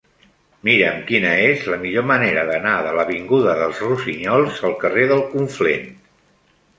[0.67, 5.87] Mira'm quina és la millor manera d'anar de l'avinguda dels Rossinyols al carrer del Conflent.